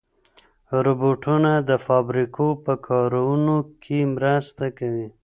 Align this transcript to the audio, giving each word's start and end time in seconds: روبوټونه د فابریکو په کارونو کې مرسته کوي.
روبوټونه 0.85 1.51
د 1.69 1.71
فابریکو 1.85 2.47
په 2.65 2.73
کارونو 2.87 3.55
کې 3.83 3.99
مرسته 4.15 4.65
کوي. 4.77 5.07